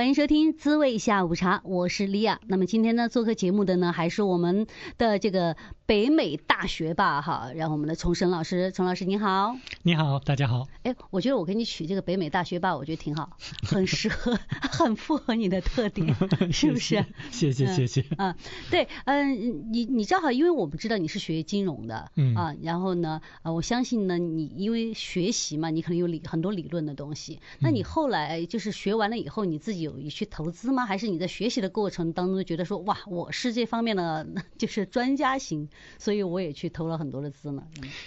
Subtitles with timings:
[0.00, 2.40] 欢迎收听《滋味下午茶》，我是莉亚。
[2.46, 5.54] 那么今天呢，做客节目的呢，还是我们的这个。
[5.90, 10.68] 北美大学霸哈，然后我们的崇生老师，崇老师你好，你好，大家好。
[10.84, 13.36] 哎，我觉得我给你取这个北美大学霸，我觉得挺好，
[13.66, 14.38] 很适合，
[14.70, 16.14] 很符合你的特点，
[16.52, 17.04] 是不是？
[17.32, 18.04] 谢谢谢谢。
[18.18, 18.32] 嗯，
[18.70, 27.40] 对，嗯，你你正好，因为我们知道你是学金融的，嗯啊，然后呢，啊，我相信呢，你因为学习嘛，你可能有理很多理论的东西。
[27.58, 30.86] 那你后来就是学完了以后，你自己有去投资吗？
[30.86, 34.26] 还是你在学习的过程当中觉得说，哇，我是这方面的
[34.58, 35.68] 就是专家型？
[35.98, 37.62] 所以我也去投了很多的资呢。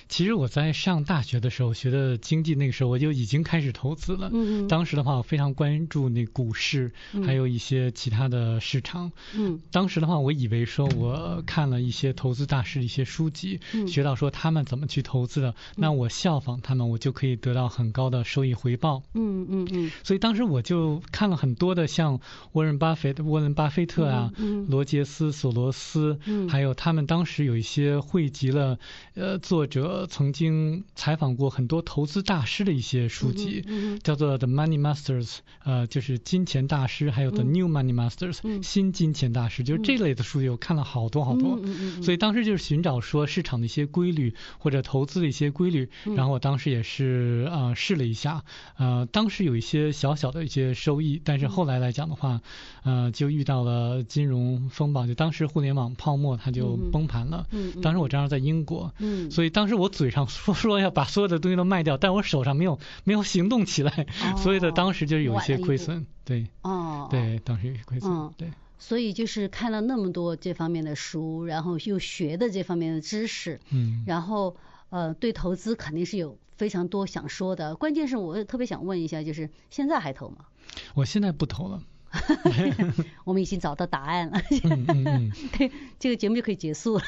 [0.07, 4.29] 其实我在上大学的时候学的经济，那个时候我就已经开始投资了。
[4.33, 4.67] 嗯嗯。
[4.67, 6.91] 当时的话，我非常关注那股市，
[7.25, 9.11] 还有一些其他的市场。
[9.35, 9.59] 嗯。
[9.71, 19.03] 当时的话，我以为说我看了一些投资大师的一些书籍，嗯学到说他们怎么去投资的，那我效仿他们，我就可以得到很高的收益回报。
[19.13, 19.91] 嗯嗯嗯。
[20.03, 22.21] 所以当时我就看了很多的像
[22.53, 24.31] 沃伦巴菲特、沃伦巴菲特啊，
[24.69, 27.73] 罗杰斯、索罗斯，还有他们当时有一。
[27.73, 28.77] 些汇集了，
[29.15, 33.65] 呃，作者曾经采访过很多投资大师的一些书籍，
[34.03, 35.25] 叫做《The Money Masters》，
[35.63, 41.59] 呃，就是金钱大师，还有《The New Money Masters》，嗯，新金钱大师，就是这类的书籍，我看了好多好多。
[42.03, 48.43] 所以当时就是寻找说市场的一些规律或者投资的一些规律，然后我当时也是啊、呃、试了一下，
[48.77, 52.41] 呃，当时有一些小小的一些收益，但是后来来讲的话，
[52.83, 57.47] 呃，就遇到了金融风暴，就当时互联网泡沫它就崩盘了。
[57.51, 74.55] 嗯，当时我正好在英国，嗯，所以当时我嘴上说说要把所有的东西都卖掉，但我手上没有没有行动起来，哦、所以的当时就有一些亏损，对，哦，对，当时有些亏损，哦、对，所以就是看了那么多这方面的书，然后又学的这方面的知识，嗯，然后
[74.93, 80.45] 呃，对投资肯定是有非常多想说的，关键是我特别想问一下，就是现在还投吗？
[80.93, 81.81] 我现在不投了。
[83.25, 84.39] 我们已经找到答案了，
[85.57, 87.03] 对，这个节目就可以结束了。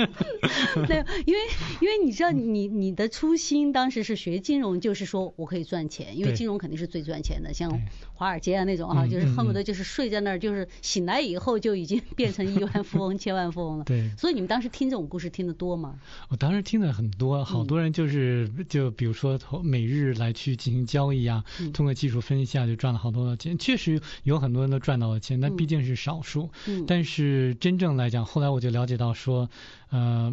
[0.88, 1.40] 对，因为
[1.82, 7.70] 因为你知道，你你的初心当时是学金融，就是说我可以赚钱，因为金融肯定是最赚钱的，像
[8.20, 13.84] 华尔街啊那种啊，就是恨不得就是睡在那儿，就是醒来以后就已经变成亿万富翁、 千万富翁了。
[13.84, 15.98] 对，所以你们当时听这种故事听得多吗？
[16.28, 21.42] 我当时听的很多，好多人就是就比如说投每日来去进行交易啊，
[21.72, 23.98] 通过技术分析啊，就赚了好多的钱，确实。
[24.24, 26.50] 有很多人都赚到了钱，但毕竟是少数。
[26.66, 29.48] 嗯，但是真正来讲，后来我就了解到说，
[29.88, 30.30] 呃，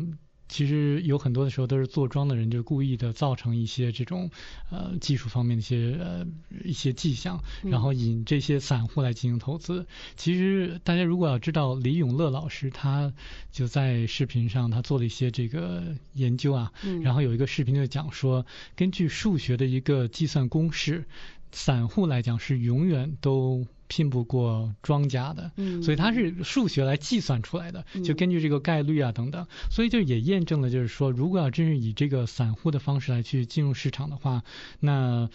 [0.50, 4.30] 其实有很多的时候都是坐庄的人，就故意的造成一些这种
[4.70, 6.26] 呃技术方面的一些呃
[6.64, 9.86] 一些迹象，然后引这些散户来进行投资。
[10.16, 13.14] 其实大家如果要知道，李永乐老师他
[13.52, 16.72] 就在视频上他做了一些这个研究啊，
[17.04, 21.06] 然后有一个视频就讲说，根据数学的一个计算公式，
[21.52, 23.66] 散户来讲是永远都。
[23.88, 34.44] 拼不过庄家的，嗯，所以它是数学来计算出来的，就根据这个概率啊等等，所以就也验证了，就是说，如果要真是以这个散户的方式来去进入市场的话，
[34.80, 35.30] 那，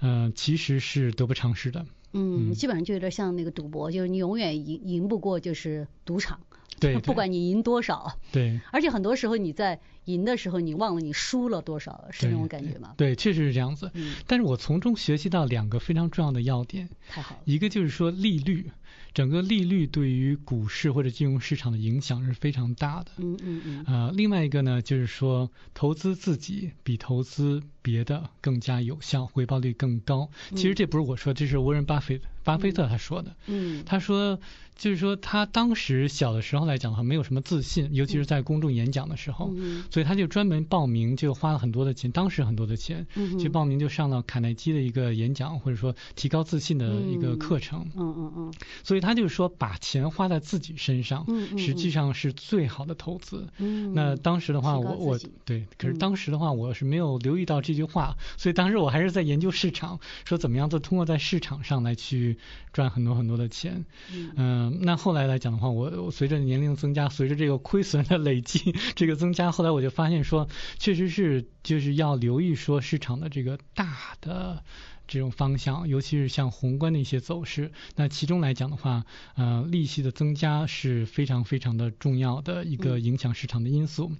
[0.00, 1.84] 呃，其实是得不偿失的。
[2.12, 6.40] 嗯，基本上就有点像那个赌博，就是你永远赢赢不过就是赌场。
[6.80, 12.94] 对， 不管你赢多少，对， 而且很多时候你在赢的时候，你忘了你输了多少，是那种感觉吗？
[12.96, 13.90] 对，确实是这样子。
[13.94, 16.88] 嗯，但是我从中学习到两个非常重要的要点。
[17.08, 17.42] 太好了。
[17.44, 18.70] 一个就是说利率，
[19.14, 23.10] 整个利率对于股市或者金融市场的影响是非常大的。
[23.16, 23.84] 嗯嗯嗯。
[23.84, 30.28] 啊，另外一个呢，就是说投资自己比投资别的更加有效，回报率更高。
[30.56, 32.24] 其实这不是我说，这是沃伦巴菲特。
[32.42, 34.38] 巴菲特他说的，嗯，他说
[34.76, 48.54] 就是说他当时小的时候来讲的话，没有什么自信，尤其是在公众演讲的时候，嗯，所以他就专门报名，就花了很多的钱，当时很多的钱，嗯，去报名就上了卡耐基的一个演讲，或者说提高自信的一个课程，嗯嗯嗯，
[48.84, 62.38] 所以他就说把钱花在自己身上，嗯，实际上是最好的投资，嗯，那当时的话我我对，可是当时的话我是没有留意到这句话，所以当时我还是在研究市场，说怎么样做通过在市场上来去。
[62.72, 70.46] 赚很多很多的钱，嗯、呃，那后来来讲的话，我我随着年龄增加，随着这个亏损的累积，这个增加，后来我就发现说，
[70.78, 74.62] 确实是就是要留意说市场的这个大的
[75.08, 77.72] 这种方向，尤其是像宏观的一些走势。
[77.94, 79.06] 那其中来讲的话，
[79.36, 84.12] 呃，利息的增加是非常非常的重要的一个影响市场的因素。
[84.12, 84.18] 嗯，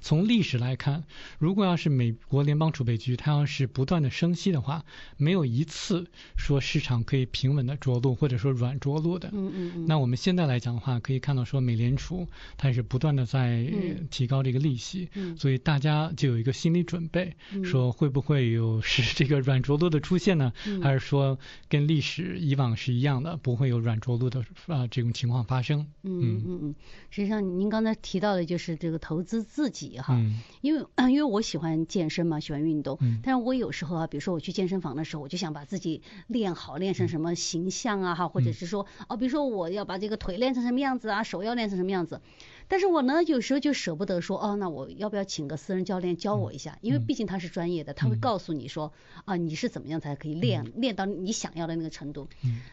[0.00, 1.04] 从历史来看，
[1.38, 4.84] 如果要是美国联邦储备局它要是不断的升息的话，
[5.16, 6.06] 没有一次
[6.36, 9.28] 说市场可以平稳的着陆或者说软着陆的。
[9.32, 9.86] 嗯嗯嗯。
[9.86, 13.66] 那我们现在来讲的话，可以看到说美联储它是不断的在
[14.10, 20.52] 提高这个利息，嗯，所以大家就有一个心理准备，说会不会有是这个软着陆的出现呢？
[20.82, 21.38] 还是说
[21.68, 25.86] 跟历史以往是一样的，不会有软着陆的啊这种情况发生？
[26.02, 26.74] 嗯嗯嗯。
[27.10, 29.41] 实际上您刚才提到的就是这个投资。
[29.42, 30.14] 自己哈，
[30.60, 42.20] 因为 因为我喜欢健身嘛，喜欢运动，但是我有时候啊，比如说我去健身房的时候，我就想把自己练好，练成什么形象啊哈，或者是说哦，比如说我要把这个腿练成什么样子啊，手要练成什么样子，
[42.68, 46.78] 但是我呢有时候就舍不得说哦，那我要不要请个私人教练教我一下？
[46.80, 48.92] 因为毕竟他是专业的，他会告诉你说
[49.24, 52.28] 啊，你是怎么样才可以练练到你想要的那个程度。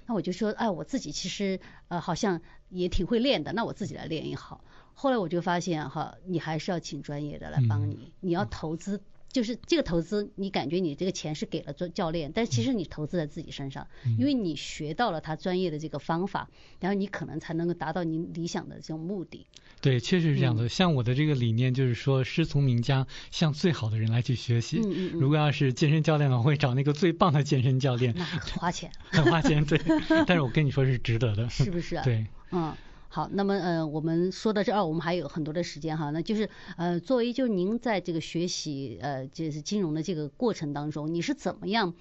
[0.05, 4.63] 那我就说哎，我自己其实呃好像也挺会练的，那我自己来练也好。
[5.01, 8.11] 后来我就发现哈，你还是要请专业的来帮你。
[8.19, 9.01] 你要投资，
[9.31, 13.87] 就是这个投资，你感觉你这个钱是给了做教练，但其实你投资在自己身上，
[14.17, 16.49] 因为你学到了他专业的这个方法，
[16.81, 19.47] 然后你可能才能够达到你理想的这种目的。
[19.79, 20.67] 对，确实是这样的。
[20.67, 24.81] 像我的这个理念就是说，师从名家，向最好的人来去学习。
[24.83, 25.19] 嗯嗯。
[25.21, 28.13] 如果要是健身教练的话，我会找那个最棒的健身教练。
[28.17, 28.91] 那可花钱。
[29.09, 29.79] 很花钱，对。
[30.27, 31.49] 但是我跟你说是值得的。
[31.49, 32.03] 是不是啊？
[32.05, 32.27] 对。
[32.51, 32.75] 嗯。
[33.11, 36.47] 好，那么呃，我们说到这儿，我们还有很多的时间哈，那就是
[36.77, 41.95] 呃，作为就您在这个学习呃，就是金融的这个过程当中，你是怎么样，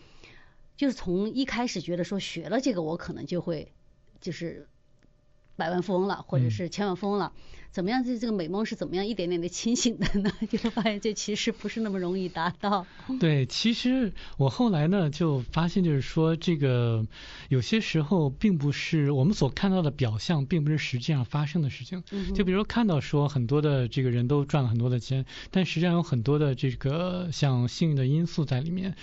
[0.76, 3.72] 就是从一开始觉得说学了这个，我可能就会
[4.20, 4.68] 就是
[5.56, 7.32] 百万富翁了，或者是千万富翁了。
[7.34, 8.02] 嗯怎么样？
[8.02, 10.30] 这这个美梦是怎么样一点点的清醒的呢？
[10.50, 12.86] 就是发现这其实不是那么容易达到。
[13.20, 17.06] 对，其实我后来呢就发现，就是说这个
[17.48, 22.02] 有些时候并不是我们所看到的表象，并不是实际上发生的事情。
[22.34, 28.94] 就比如说看到说很多的这个人都赚了很多的钱，但实际上有很多的这个像幸运的因素在里面。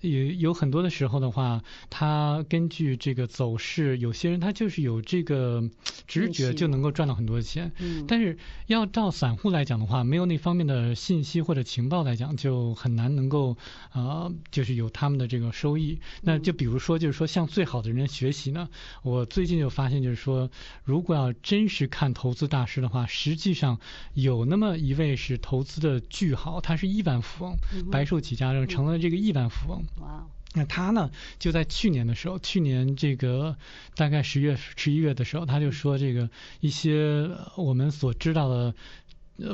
[0.00, 5.70] 有有很多的时候的话，他根据这个走势，有些人他就是有这个
[6.06, 7.72] 直觉就能够赚到很多的钱。
[7.78, 8.04] 嗯。
[8.06, 13.56] 但是要照散户来讲的话，没有那方面的信息或者情报来讲，就很难能够
[13.92, 15.98] 呃，就是有他们的这个收益。
[16.22, 18.68] 那就比如说，就是说向最好的人学习呢，
[19.02, 20.50] 我最近就发现，就是说，
[20.84, 23.78] 如果要真是看投资大师的话，实际上
[24.14, 27.56] 有那么一位是投资的巨豪，他是亿万富翁，
[27.90, 29.82] 白手起家就成了这个亿万富翁。
[30.00, 33.56] 哇，那他呢，就在去年的时候，去年这个
[33.96, 36.30] 大概十月、十一月的时候，他就说这个
[36.60, 38.74] 一些我们所知道的。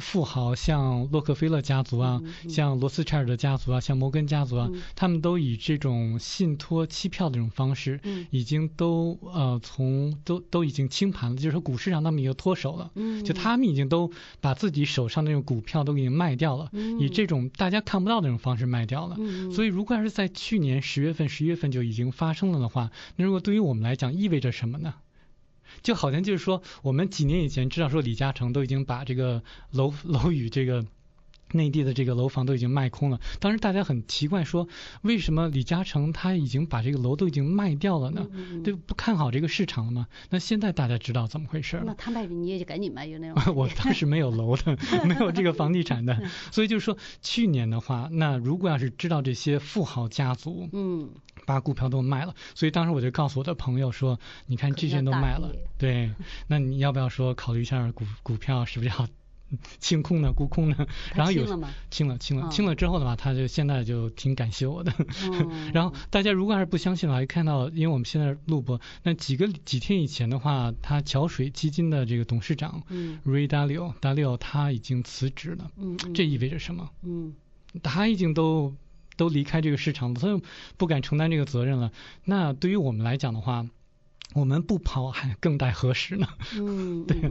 [0.00, 8.00] 富豪像洛克菲勒家族啊，像罗斯柴尔德家族啊，像摩根家族啊，他们都以这种信托期票的这种方式，
[8.30, 12.90] 已经都呃从都都已经清盘了，就是说股市上他们已经脱手了，
[13.24, 14.10] 就他们已经都
[14.40, 19.16] 把自己手上那种股票都给卖掉了，以这种大家看不到的这种方式卖掉了。
[19.52, 24.94] 所以如果要是在去年十月份、十一月份就已经发生了的话，那如果对于我们来讲意味着什么呢？
[25.82, 30.84] 就好像就是说，我们几年以前知道说李嘉诚都已经把这个楼楼宇这个
[31.52, 33.20] 内地的这个楼房都已经卖空了。
[33.38, 34.68] 当时大家很奇怪说，
[35.02, 38.26] 为什么李嘉诚他已经把这个楼都已经卖掉了呢？
[38.64, 40.06] 对，不看好这个市场了吗？
[40.30, 41.84] 那现在大家知道怎么回事了。
[41.86, 43.54] 那他卖你也就赶紧卖，就那种。
[43.56, 44.76] 我当时没有楼的，
[45.06, 46.20] 没有这个房地产的，
[46.52, 51.10] 所以就是说去年的话，那如果要是知道这些富豪家族，嗯。
[51.46, 56.12] 把股票都卖了，所以当时我就告诉我的朋友说：“你看这些人都卖了，对，
[56.46, 59.08] 那你要不要说考虑一下股股票是不是要
[59.78, 60.32] 清空呢？
[60.32, 64.92] 沽空呢？”然后有清了清了清了，清了之后的话，他就现在就挺感谢我的。
[65.74, 72.82] 然后大家如果还是不相信的话，看到因为我们现在录播，那几个几天以前的话，他桥水基金的这个董事长
[73.26, 75.70] Ray Dalio Dalio 他已经辞职了。
[75.76, 76.90] 嗯，这意味着什么？
[77.02, 77.34] 嗯，
[77.82, 78.74] 他已经都。
[79.16, 80.40] 都离开这个市场了，他就
[80.78, 81.92] 不敢承担这个责任了。
[82.24, 83.66] 那对于我们来讲的话，
[84.32, 86.26] 我们不跑还更待何时呢？
[86.54, 87.30] 嗯， 对。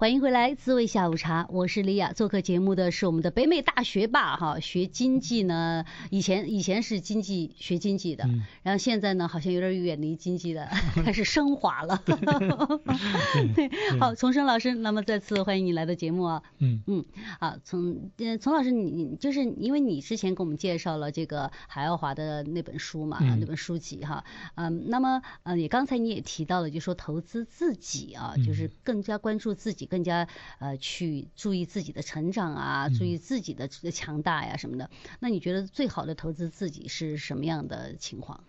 [0.00, 2.14] 欢迎回来，滋味下午茶，我是李雅。
[2.14, 10.66] 做客节目的是我们的北美大学霸哈，学经济呢，以前以前是经济学经济的，嗯、然后现在呢好像有点远离经济了，
[11.04, 12.02] 开始升华了。
[13.54, 13.68] 对，
[14.00, 16.42] 好，丛生老师，那么再次欢迎你来到节目啊。
[16.60, 17.04] 嗯嗯，
[17.38, 29.89] 好，丛呃丛老师你你就是因为你之前给我们介绍了这个海奥华的那本书嘛，嗯、那本书籍哈，嗯，那么呃也刚才你也提到了，就说投资自己啊，就是更加关注自己。
[29.90, 30.26] 更加
[30.60, 34.88] 呃去注意自己的成长啊，注意自己的强大呀什么的。
[35.18, 38.42] 那你觉得最好的投资自己是什么样的情况？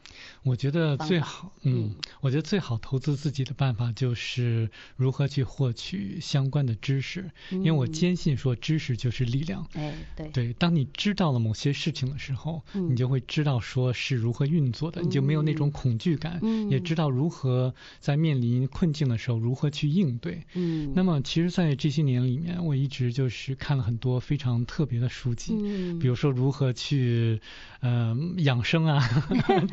[0.44, 9.68] 我觉得最好，嗯，我觉得最好投资自己的办法就是如何去获取相关的知识，因为我坚信说知识就是力量。
[9.74, 10.30] 哎，对。
[10.30, 20.44] 对，当你知道了某些事情的时候，你就会知道说是如何运作的，你就没有那种恐惧感，也知道如何在面临困境的时候如何去应对。
[20.54, 25.54] 嗯，那么其实，在这些年里面，我一直就是看了很多非常特别的书籍，
[26.00, 27.40] 比如说如何去
[27.82, 29.00] 呃养生啊，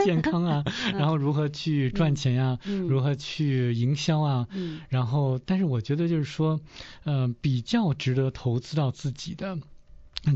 [0.04, 0.64] 健康啊，
[0.99, 2.58] 然后如何去赚钱呀，
[2.88, 4.47] 如何去营销啊，
[4.88, 6.61] 然后，但是我觉得就是说，
[7.04, 9.47] 呃，比较值得投资到自己的。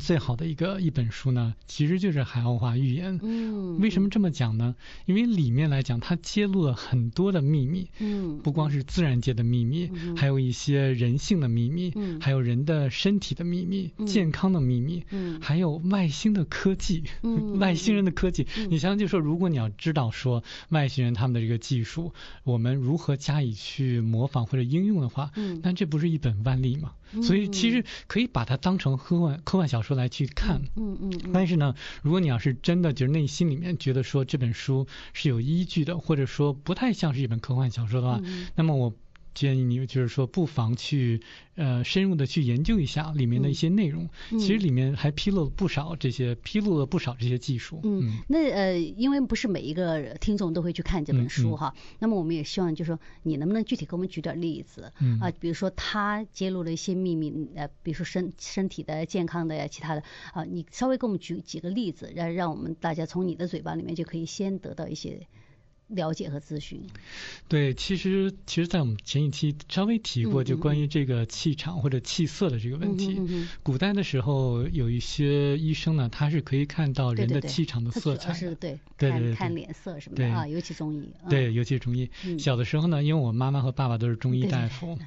[0.01, 3.19] 最好的一个一本书呢，其实就是《海奥华预言》。
[3.23, 4.75] 嗯，为什么这么讲呢？
[5.07, 7.89] 因为里面来讲，它揭露了很多的秘密。
[7.99, 18.47] 嗯，不光是自然界的秘密，嗯、还有一些人性的秘密，嗯、还有人的身体的秘密、嗯、健康的秘密，嗯，还有外星的科技，嗯、 外星人的科技。
[18.57, 26.93] 嗯、你想想，就说如果你要知道说外星人他们的这个技术，我们如何加以去模仿或者应用的话，嗯，那这不是一本万利吗？
[27.21, 31.21] 所以其实可以把它当成科幻科幻小说来去看，嗯嗯。
[31.33, 38.21] 但是呢，如果你要是真的就是内心里面觉得说这本书是有依据的，或者说不太像是一本科幻小说的话，
[38.55, 38.95] 那么我。
[39.35, 41.21] 建议你就是说，不妨去
[41.55, 44.09] 呃深入的去研究一下里面的一些内容。
[44.31, 47.81] 嗯、其实里面还披露了不少这些，披露了不少这些技术。
[47.83, 54.93] 嗯，嗯那呃，因为不是每一个听众都会去看这本书哈，那么我们也希望就是说，你能不能具体给我们举点例子？
[55.01, 65.27] 嗯啊，比如说他揭露了一些秘密，呃，比如说身身体的健康的呀，其他的啊，你稍微给我们举几个例子，让让我们大家从你的嘴巴里面就可以先得到一些。
[65.93, 66.81] 了解和咨询，
[67.49, 73.15] 对，其实其实，在我们前一期稍微提过，就关于这个气场或者气色的这个问题。
[73.19, 81.09] 嗯嗯嗯、古代的时候，有一些医生呢，他是可以看到人的气场的色彩的，是对，对对对，看脸色什么的啊，尤其中医。
[81.29, 82.11] 对，尤其是中医。
[82.25, 84.87] 嗯、小的时候呢，因为我妈妈和爸爸都是中医大夫。
[84.87, 85.07] 对对对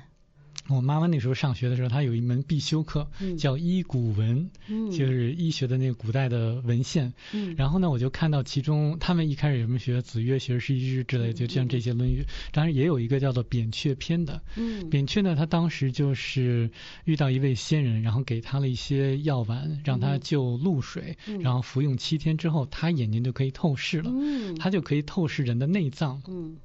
[0.68, 3.08] 我妈妈那时候上学的时候，她有一门必修课，
[3.38, 7.14] 叫医古文，嗯、就是医学的那个古代的文献。
[7.34, 12.22] 嗯、然后呢，我就看到其中，他们一开始有什么学子曰学而时习之之类，就像这些《论语》。
[12.52, 14.42] 当然也有一个叫做扁鹊篇的。
[14.56, 16.70] 嗯、扁鹊呢，他当时就是
[17.04, 24.10] 遇到一位仙人，然后给他了一些药丸，让他就露水，嗯、然后服用七天之后，他眼睛就可以透视了。
[24.12, 26.22] 嗯、他就可以透视人的内脏。
[26.28, 26.58] 嗯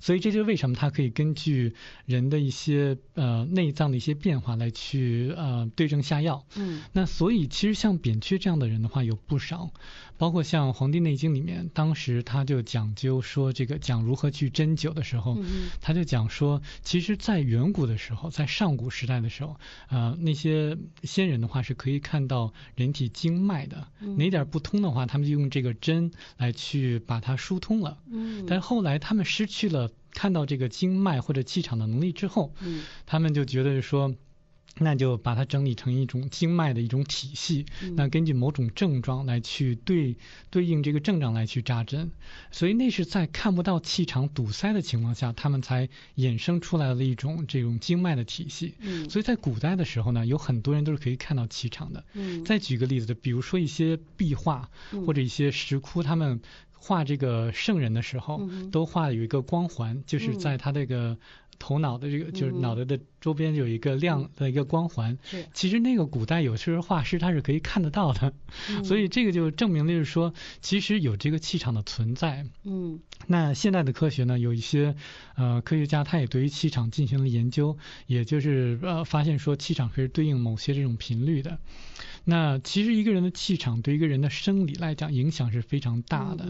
[0.00, 6.44] 所以这就是为什么他可以根据人的一些呃内脏的一些变化来去呃对症下药。
[6.56, 6.82] 嗯。
[6.92, 9.70] 那所以其实像扁鹊这样的人的话有不少，
[10.18, 19.56] 包括像《黄帝内经》里面，当时他就讲究说这个讲如何去针灸的时候，嗯、他就讲说，其实，在远古的时候，在上古时代的时候，
[19.88, 27.98] 呃那些先人的话是可以看到人体经脉的，嗯、哪点不通的话，他们就用这个针来去把它疏通了。
[28.10, 28.44] 嗯。
[28.48, 29.76] 但后来他们失去了。
[29.76, 34.14] 了看到这个经脉或者气场的能力之后，嗯，他们就觉得说，
[34.78, 40.16] 那就把它整理成一种经脉的一种体系，嗯、那根据某种症状来去对
[40.50, 42.10] 对应这个症状来去扎针，
[42.50, 48.74] 所以那是在看不到气场堵塞的情况下，他们才衍生出来了一种这种经脉的体系。
[48.80, 52.04] 嗯，所以在古代的时候呢，有很多人都是可以看到气场的。
[52.12, 54.68] 嗯，再举个例子，比如说一些壁画
[55.06, 56.40] 或者一些石窟，他们。
[56.78, 61.18] 画这个圣人的时候，都画有一个光环，就是在他这个
[61.58, 65.18] 头脑的这个，就是脑袋的周边有一个亮的一个光环。
[65.52, 68.32] 其实那个古代有些画师他是可以看得到的，
[68.84, 72.46] 所以这个就证明了就是说，其实有这个气场的存在。
[72.64, 74.94] 嗯，那现代的科学呢，有一些
[75.34, 81.58] 呃科学家他也对于气场进行了研究，也就是呃发现说气场可以对应某些这种频率的。
[82.28, 86.44] 那其实一个人的气场对一个人的生理来讲影响是非常大的。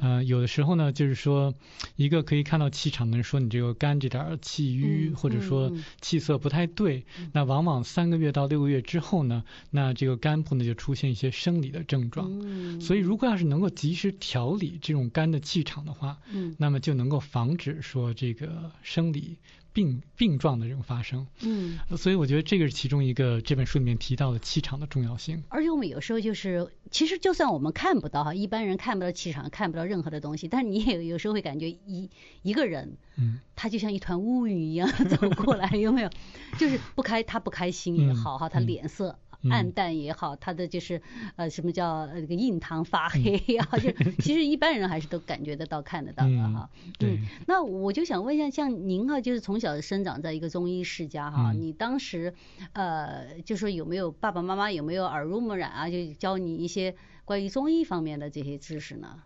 [0.00, 1.54] 嗯有的时候呢，就是说
[1.96, 12.28] 一个可以看到气场的人说你这个肝这点气郁，嗯、或者说气色不太对，嗯、那往往三个月到六个月之后呢，那这个肝部呢就出现一些生理的症状。
[12.42, 19.38] 嗯、所以如果要是能够及时调理这种肝的气场的话，嗯，那么就能够防止说这个生理。
[19.76, 25.44] 病病状的这种发生，嗯，所以我觉得这个是其中一个这本书里面提到的气场的重要性。
[25.48, 32.08] 而且我们有时候就是，其实就算我们看不到哈，一般人看不到气场，看不到任何的东西，但是你也有时候会感觉一
[32.40, 36.08] 一个人，嗯，他就像一团乌云一样走过来，有没有？
[36.56, 39.18] 就是不开他不开心也好哈，他脸色。
[39.50, 41.00] 暗淡也好，它的就是
[41.36, 43.90] 呃什么叫这个印堂发黑啊，就
[44.22, 46.68] 其实一般人还是都感觉得到、看得到的哈。
[46.98, 47.18] 对。
[47.46, 52.34] 那我就想问一下，像您哈，就是从小生长在一个中医世家哈，你当时
[52.72, 59.22] 呃就说有没有爸爸妈妈有没有耳濡目染啊，就教你一些关于中医方面的这些知识呢？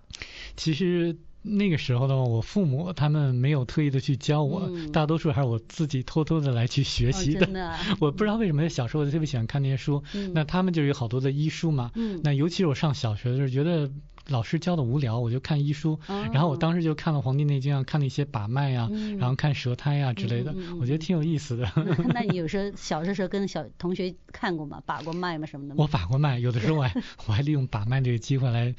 [0.57, 1.17] 其实。
[1.43, 7.47] 那个时候的话，我父母他们没有特意的去教我，嗯、大多数还是我自己偷偷的来去学习的。
[7.47, 11.91] 哦、的、啊， 我不知道为什么小时候特别喜欢看那些书，嗯、那他们就有好多的医书嘛。
[11.95, 13.91] 嗯、那尤其是我上小学的时候，觉得。
[14.31, 15.99] 老师教的无聊，我就看医书，
[16.33, 21.71] 然后我当时就看了《黄帝内经》啊，看了一些把脉啊，然后看舌苔啊之类的，我觉得挺有意思的。
[22.15, 24.83] 那你有时候 小的时候跟小同学看过吗？
[24.87, 25.47] 把过脉吗？
[25.47, 25.75] 什么的？
[25.77, 28.75] 我把过脉，有的时候我还 我还利用把脉这个机会来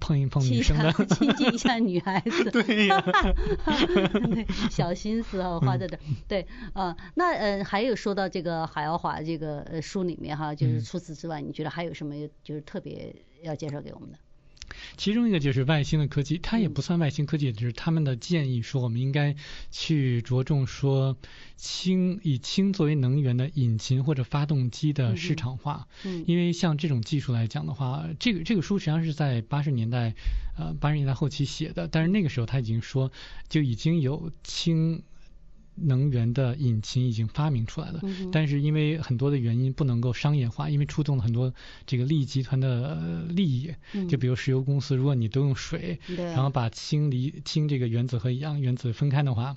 [0.00, 2.50] 碰一碰女生的，亲近 一下女孩子。
[2.50, 3.04] 对呀，
[4.70, 5.98] 小心思啊，花在这。
[6.26, 14.18] 对啊，那呃还有说到这个海奥华这个呃书里面哈，就是除此之外，你觉得还有什么就是特别要介绍给我们的？
[14.96, 19.36] 其中一个就是外星的科技，它也不算外星科技，只是他们的建议说，我们应该
[19.70, 21.16] 去着重说
[21.56, 25.86] 氢，以氢作为能源的引擎或者发动机的市场化。
[26.04, 30.14] 嗯，因为像这种技术来讲的话，这个这个书实际上是在八十年代，
[30.58, 33.10] 呃八十年代后期写的，但是那个时候他已经说
[33.48, 35.02] 就已经有氢。
[35.76, 41.52] 能源的引擎已经发明出来了，嗯、但是因为很多的原因不能够商业化，因为触动了很多
[41.86, 43.72] 这个利益集团的利益。
[43.92, 49.54] 嗯、就比如石油公司，如果你都用水，嗯、然后把氢离氢这个原子和氧原子分开的话。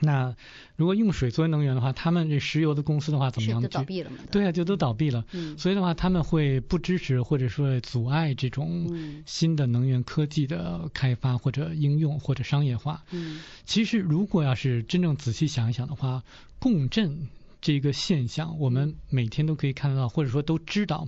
[0.00, 0.34] 那
[0.74, 3.62] 如果用水作为能源的话，他们这石油的公司的话怎么样？
[3.62, 4.16] 就倒闭了嘛？
[4.32, 5.24] 对啊，就都倒闭了。
[5.32, 5.56] 嗯。
[5.56, 13.04] 所以的话，他们会不支持或者说阻碍这种新的能源科技的开发或者应用或者商业化。
[13.12, 13.42] 嗯。
[13.64, 16.24] 其实，如果要是真正仔细想一想的话，
[16.58, 17.28] 共振
[17.60, 21.06] 这个现象，我们每天都可以看得到，或者说都知道，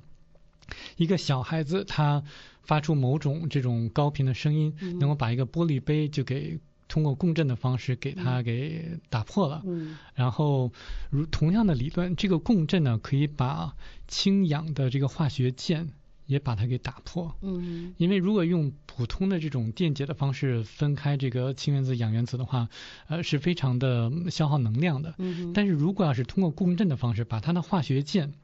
[0.97, 2.23] 一个小孩子他
[2.63, 6.61] 发出某种这种高频的声音，能够把一个玻璃杯就给。
[6.95, 10.71] 通过共振的方式给它给打破了，嗯，然后
[11.11, 13.75] 如同样的理论，这个共振呢可以把
[14.07, 15.89] 氢氧的这个化学键
[16.27, 22.69] 也把它给打破，嗯，因为如果用普通的这种电解的方式分开这个氢原子、氧原子的话，
[23.09, 28.35] 呃，是非常的消耗能量的，嗯，但是如果要是通过共振的方式把它的化学键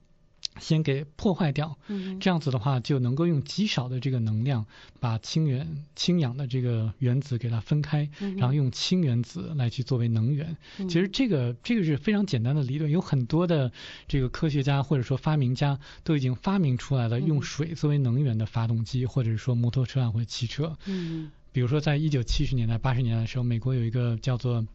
[0.59, 1.79] 先给破坏掉，
[2.21, 4.67] 这样子的话就能够用极少的这个能量
[4.99, 10.57] 把氢原氢氧的这个原子给它分开，然后用氢原子来去作为能源。
[10.77, 13.73] 其实这个这个是非常简单的理论，有很多的
[14.07, 20.77] 这个科学家或者说发明家都已经发明出来了用水作为能源的发动机，或者是说摩托车啊或者汽车。
[20.87, 24.67] 嗯，比如说在一九七十年代八十年代的时候，美国有一个叫做。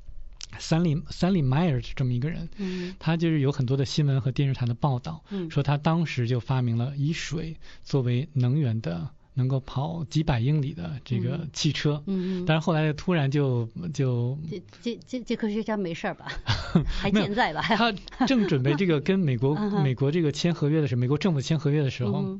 [0.59, 16.27] 三里三里迈尔这么一个人，嗯，他就是有很多的新闻和电视台的报道，嗯，说他当时就发明了以水作为能源的，能够跑几百英里的这个汽车，嗯嗯，但是后来突然就就这这这这科学家没事儿吧？
[16.85, 17.61] 还健在吧？
[17.61, 17.91] 他
[18.25, 22.39] 正准备这个 跟美国美国这个签合约的时候，美国政府签合约的时候，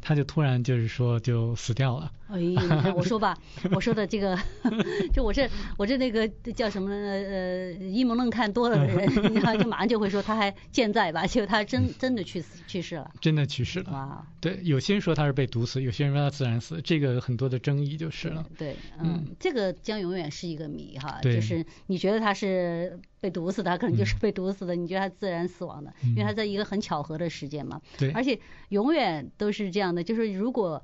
[0.00, 2.10] 他就突然就是说就死掉了。
[2.28, 3.36] 哎，你看我说吧，
[3.74, 4.38] 我说的这个，
[5.12, 11.26] 就我这我这那个叫什么呃，阴谋论看多了的人， 然后就马上就会说他还健在吧？
[11.26, 13.90] 结果他真真的去死去世了，真的去世了。
[13.92, 18.46] 哇，对，有些人说他是被毒死，有些人说他自然死，这个很多的争议就是了。
[18.56, 27.80] 对，嗯，这个将永远是一个谜哈，就是你觉得他是被毒死的，他可能就是被毒死的；你觉得他自然死亡的，因为他在一个很巧合的时间嘛。
[27.98, 30.82] 对，而且永远都是这样的，就是如果。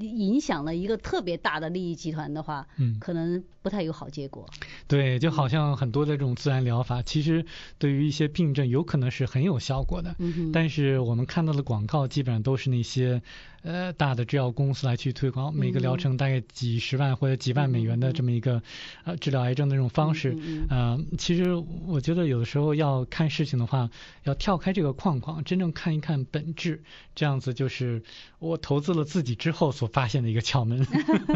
[0.00, 4.48] 影响了一个特别大的利益集团的话，嗯，可能不太有好结果。
[4.88, 7.44] 对，就好像很多的这种自然疗法，其实
[7.76, 13.20] 对于一些病症有可能是很有效果的，嗯，但是我们看到的广告基本上都是那些。
[13.62, 18.60] 呃，大的制药公司来去推广每个疗程大概几十万或者几万美元的这么一个
[19.04, 20.36] 呃治疗癌症的这种方式，
[20.68, 21.54] 呃，其实
[21.86, 23.88] 我觉得有的时候要看事情的话，
[24.24, 26.82] 要跳开这个框框，真正看一看本质，
[27.14, 28.02] 这样子就是
[28.40, 30.84] 我投资了自己之后所发现的一个窍门。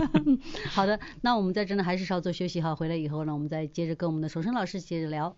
[0.71, 5.37] 好的，那我们在这呢还是稍作休息哈，回来以后呢，我们再接着跟我们的守生老师接着聊。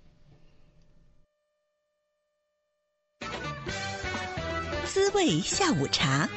[4.87, 6.29] 滋味下午茶。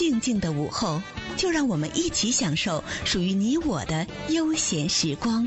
[0.00, 0.98] 静静的午后，
[1.36, 5.46] 就让我们一起享受属于你我的悠闲时光。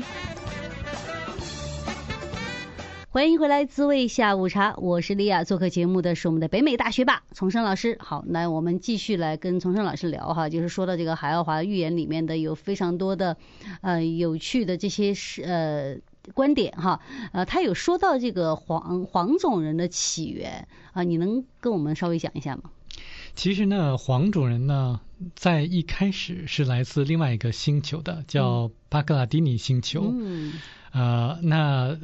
[3.10, 5.42] 欢迎回来，滋味下午茶，我是莉亚。
[5.42, 7.98] 做客节目的是我们的北美大学霸重生老师。
[7.98, 13.36] 好，那我们继续来跟重生老师聊哈，就是说到这个海奥华寓言里面的有非常多的
[13.80, 15.96] 呃有趣的这些是呃。
[16.32, 16.98] 观点哈，
[17.34, 22.62] 呃，他有说到这个黄黄种人的起源啊，你能跟我们稍微讲一下吗？
[23.34, 25.00] 其实呢，黄种人呢，
[25.34, 30.12] 在一开始是来自另外一个星球的，叫巴格拉迪尼星球。
[30.12, 30.52] 嗯。
[30.92, 31.98] 呃，那。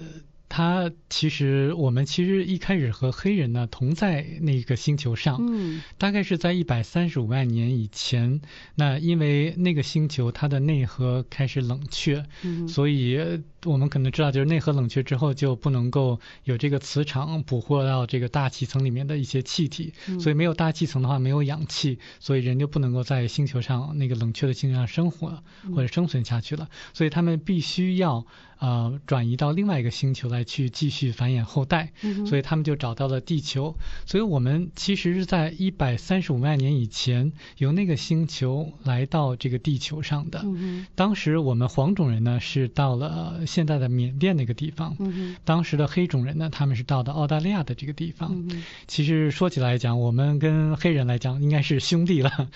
[0.52, 8.40] 他其实，我们其实一开始和黑人呢同在那个星球上，嗯，大概是在一百三十五万年以前。
[8.74, 13.16] 那因为那个星球它的内核开始冷却，嗯，所以
[13.64, 25.42] 我们可能知道，就是内核冷却之后就不能够有这个磁场捕获到这个大气层里面的一些气体，所以没有大气层的话，没有氧气，所以人就不能够在星球上那个冷却的星球上生活
[25.74, 26.68] 或者生存下去了。
[26.92, 28.26] 所以他们必须要。
[28.60, 33.74] 呃，转移到另外一个星球来去继续繁衍后代，嗯，所以他们就找到了地球。
[34.04, 40.42] 所以我们其实是在一百三十五万年以前由那个星球来到这个地球上的。
[40.44, 48.30] 嗯，当时我们黄种人呢是到了现在的缅甸那个地方，嗯，当时的黑种人呢他们是到的澳大利亚的这个地方。
[48.32, 52.30] 嗯，其实说起来讲，我们跟黑人来讲应该是兄弟了。
[52.30, 52.48] 啊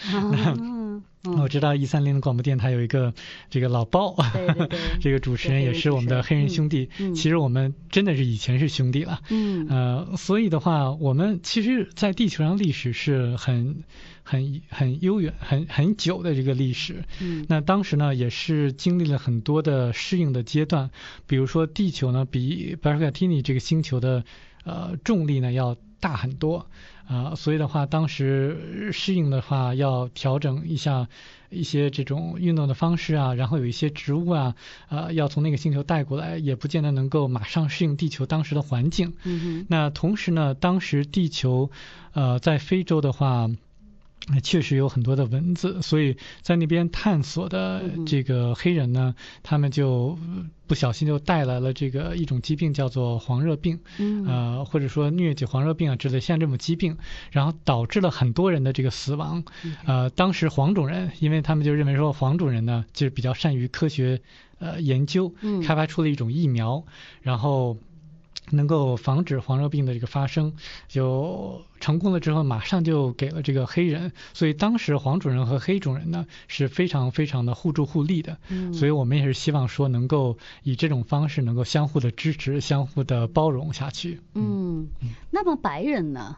[1.27, 3.15] 嗯、我知道一三零的广播电台有一个
[3.49, 6.91] 这个老包，对对对 这个主持人也是我们的黑人兄弟。
[6.99, 9.21] 嗯、其实我们真的是以前是兄弟了。
[9.31, 13.85] 嗯，呃，所以的话，我们其实，在地球上历史是很、
[14.23, 17.05] 很、很悠远、很、很久的这个历史。
[17.21, 20.91] 嗯，那当时呢，也是经历了很多的适应的阶段。
[21.27, 24.25] 比如说，地球呢，比巴格拉蒂尼这个星球的
[24.65, 26.67] 呃重力呢要大很多。
[27.07, 31.09] 啊、呃，所以的话，当时适应的话，要调整一下
[31.51, 34.55] 一些这种运动的方式啊，然后有一些植物啊，
[34.89, 39.15] 呃，要从那个星球带过来，也不见得能够马上适应地球当时的环境。
[39.25, 39.67] 嗯哼。
[39.69, 41.71] 那同时呢，当时地球，
[42.13, 43.51] 呃，在非洲的话。
[44.43, 50.19] 确实有很多的蚊子，所以在那边探索的这个黑人呢，他们就
[50.67, 53.79] 不小心就带来了这个一种疾病，叫做黄热病，
[54.27, 56.97] 呃，或者说疟疾黄热病啊之类像这种疾病，
[57.31, 59.45] 然后导致了很多人的这个死亡。
[59.85, 64.23] 呃，当时黄种人，因为他们就认为说黄种人呢，就是比较善于科学
[64.59, 65.35] 呃研究，
[65.67, 66.85] 开发出了一种疫苗，
[67.21, 67.77] 然后。
[68.51, 70.53] 能够防止黄热病的这个发生，
[70.89, 84.21] 就成功了之后，马上就给了这个黑人，所以当时黄种人和黑种人呢是非常非常的互助互利的，嗯，所以我们也是希望说能够以这种方式能够相互的支持，相互的包容下去。
[84.35, 84.87] 嗯，
[85.31, 86.37] 那么白人呢？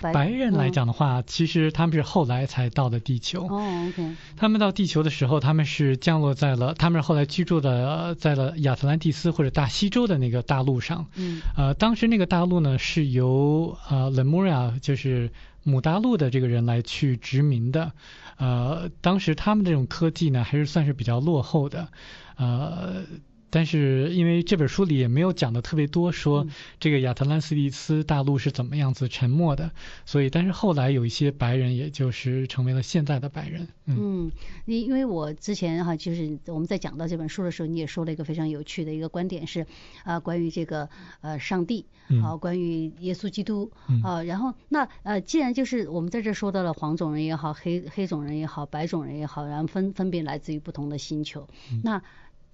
[0.00, 3.46] 白人来讲的话，其实他们是后来才到的地球。
[3.48, 4.14] 哦，OK。
[4.36, 11.06] 他们到地球的时候，他们是降落在了，他们是后来居住的在了亚特兰蒂斯或者大西洲的那个大陆上。
[11.16, 11.40] 嗯。
[11.56, 15.30] 呃，当时那个大陆呢是由呃 Lemuria，就是
[15.62, 17.92] 母大陆的这个人来去殖民的。
[18.38, 21.88] 呃，当时他们这种科技呢还是算是比较落后的。
[22.36, 23.04] 呃。
[23.48, 26.46] 但是因为这本书里也没有讲的特别多，说
[26.80, 29.70] 这个亚特兰蒂斯大陆是怎么样子沉没的，
[30.04, 33.68] 所以但是后来有一些白人，也就是成为了现在的白人。
[33.86, 34.30] 嗯，
[34.66, 39.66] 因因为我之前哈，就是我们在讲到这本书的时候，你也说了一个非常有趣的一个观点是
[40.04, 40.88] 啊，关于这个
[41.20, 41.86] 呃上帝
[42.22, 43.70] 啊，关于耶稣基督
[44.02, 51.48] 啊，然后那呃，既然就是我们在这说到了黄种人也好，黑黑种人也好，白种人也好，然后分分别来自于不同的星球，
[51.82, 52.02] 那。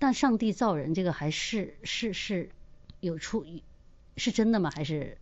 [0.03, 2.51] 但上帝造人这个还是是是
[2.99, 3.45] 有出
[4.17, 4.69] 是真的吗？
[4.75, 5.17] 还是？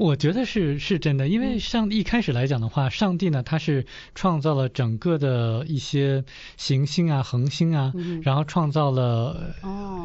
[0.00, 3.84] 我觉得是是真的，因为上帝一开始来讲的话，上帝呢他是
[4.14, 6.24] 创造了整个的一些
[6.56, 9.54] 行星啊、恒星啊，然后创造了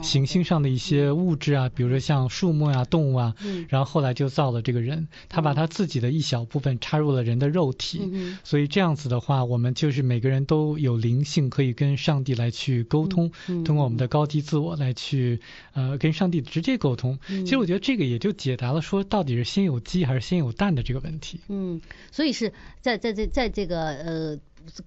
[0.03, 3.35] 行星上的一些物质啊，比如说像树木啊、动物啊，
[3.69, 8.01] 然后后来就造了这个人，他把他自己的一小部分插入了人的肉体，
[8.43, 13.31] 所以这样子的话，我们就是每个人都有灵性，可以跟上帝来去沟通，
[13.63, 15.39] 通过我们的高低自我来去
[15.71, 17.17] 呃跟上帝直接沟通。
[17.29, 21.79] 其实我觉得这个也就解答了说到底是先有鸡还是先有蛋的这个问题，嗯，
[22.11, 24.39] 所以是在在在在这个呃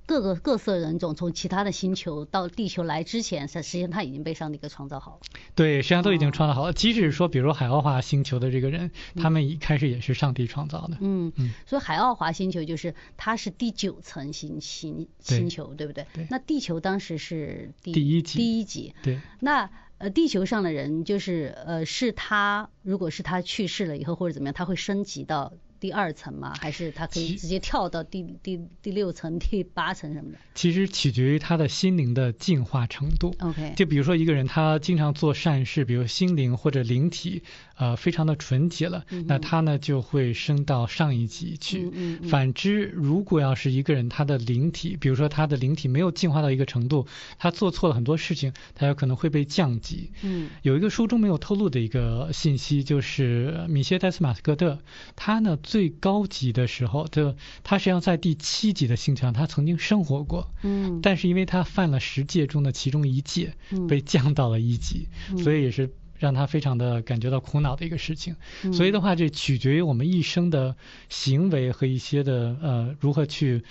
[0.04, 5.20] 各个各色人种从其他的星球到地球来之前，实际上他已经被上帝给创造好了。
[5.54, 6.72] 对，实际上都已经创造好了。
[6.72, 10.98] 即使说，比如海奥华星球的这个人，他们一开始也是上帝创造的。
[11.00, 11.52] 嗯嗯。
[11.64, 16.04] 所以海奥华星球就是它是第九层星星星球，对不对？
[16.12, 16.26] 对。
[16.28, 18.36] 那地球当时是第第一级。
[18.36, 18.94] 第一级。
[19.02, 19.20] 对。
[19.40, 19.70] 那。
[19.98, 26.54] 呃，地球上的人就是呃，是他，如果是他去世了以后或者怎么样，他会升级到第二层吗？
[26.60, 30.38] 还是他可以直接跳到第第第六层、第八层什么的？
[30.54, 33.34] 其实取决于他的心灵的进化程度。
[33.40, 37.42] OK，就比如说一个人他经常做善事，比如心灵或者灵体
[37.78, 41.90] 呃非常的纯洁了，嗯、那他呢就会升到上一级去。
[42.28, 47.06] 反之，如果要是一个人他的灵体，比如说他的灵体没有进化到一个程度，
[47.38, 50.10] 他做错了很多事情，他有可能会被降级。
[50.22, 54.78] 嗯，有一个书中没有透露的一个信息，就是米歇戴斯马斯格特，
[55.14, 55.56] 他呢。
[55.60, 60.50] 最高级的时候，就他实际上在第七级的星球上，他曾经生活过。
[60.62, 63.52] 嗯，但是因为他犯了十戒中的其中一戒，
[63.86, 68.36] 被降到了一级，嗯、所以也是让他非常的感觉到苦恼的一个事情。
[68.64, 70.76] 嗯、所以的话，这取决于我们一生的
[71.08, 73.64] 行为和一些的呃如何去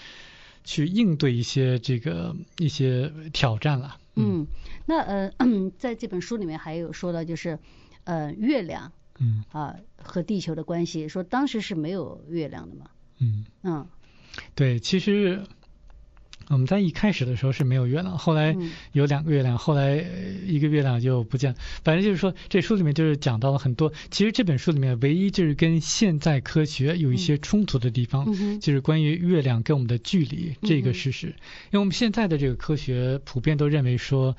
[0.64, 3.98] 去应对一些这个一些挑战了。
[4.16, 4.48] 嗯，嗯
[4.86, 5.32] 那呃，
[5.78, 7.60] 在这本书里面还有说到就是
[8.04, 8.92] 呃月亮。
[9.20, 12.86] 嗯啊，和地球的关系，说当时是没有月亮的嘛。
[13.18, 13.88] 嗯嗯，
[14.54, 15.42] 对，其实
[16.50, 18.56] 我们在一开始的时候是没有月亮，后来
[18.92, 19.96] 有两个月亮，后来
[20.46, 21.58] 一个月亮就不见了。
[21.84, 23.92] 反正就是说，这书里面就是讲到了很多。
[24.12, 31.28] 其实这本书里面唯一就是跟现在科学有一些冲突的地方，嗯、就是关于月亮跟我们的距离这个事实。
[31.28, 34.36] 嗯、因为我们现在的这个科学普遍都认为说。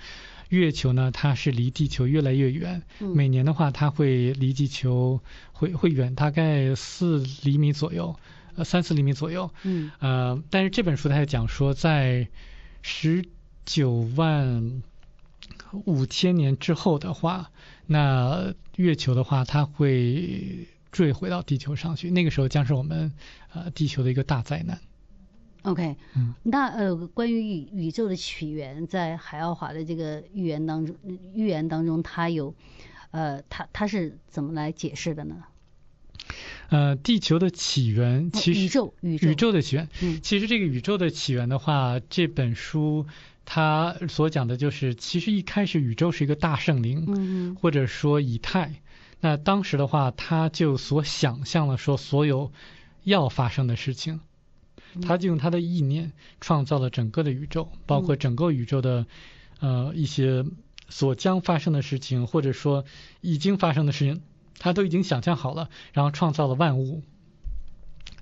[0.50, 2.80] 月球呢，它是离地球越来越远。
[3.00, 5.20] 每年的话，它会离地球
[5.52, 8.16] 会会远大概四厘米左右，
[8.58, 9.50] 呃，三四厘米左右。
[9.62, 9.90] 嗯。
[10.00, 12.28] 呃，但是这本书它也讲说，在
[12.82, 13.24] 十
[13.64, 14.82] 九万
[15.84, 17.50] 五千年之后的话，
[17.86, 22.10] 那月球的话，它会坠回到地球上去。
[22.10, 23.12] 那个时候将是我们
[23.52, 24.78] 呃地球的一个大灾难。
[25.62, 30.96] OK，嗯，那呃，关于宇宇宙的起源，在海奥华的这个预言当中，
[31.34, 32.54] 预言当中，它有，
[33.10, 35.44] 呃，它它是怎么来解释的呢？
[36.68, 39.28] 呃，地球的起源，其实宇宙宇宙。
[39.28, 43.06] 宇宙的起源，嗯，其实这个宇宙的起源的话，这本书
[43.44, 48.82] 它所讲的就是，其实一开始宇宙是一个大圣灵，嗯，或者说以太，
[49.20, 52.52] 那当时的话，他就所想象了说所有
[53.04, 54.20] 要发生的事情。
[55.02, 59.06] 他就用他的意念创造了整个的宇宙，包括整个宇宙的
[59.60, 60.44] 呃一些
[60.88, 62.84] 所将发生的事情，或者说
[63.20, 64.22] 已经发生的事情，
[64.58, 67.02] 他都已经想象好了，然后创造了万物。